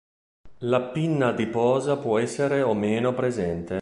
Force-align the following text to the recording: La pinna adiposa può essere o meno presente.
La 0.61 0.81
pinna 0.81 1.27
adiposa 1.27 1.95
può 1.95 2.17
essere 2.17 2.63
o 2.63 2.73
meno 2.73 3.13
presente. 3.13 3.69